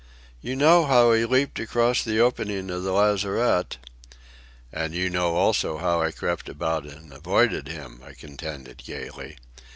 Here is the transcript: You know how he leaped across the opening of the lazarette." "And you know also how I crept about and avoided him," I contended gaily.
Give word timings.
You 0.41 0.55
know 0.55 0.85
how 0.87 1.13
he 1.13 1.25
leaped 1.25 1.59
across 1.59 2.03
the 2.03 2.19
opening 2.19 2.71
of 2.71 2.81
the 2.81 2.91
lazarette." 2.91 3.77
"And 4.73 4.95
you 4.95 5.11
know 5.11 5.35
also 5.35 5.77
how 5.77 6.01
I 6.01 6.09
crept 6.09 6.49
about 6.49 6.85
and 6.87 7.13
avoided 7.13 7.67
him," 7.67 8.01
I 8.03 8.13
contended 8.13 8.77
gaily. 8.83 9.37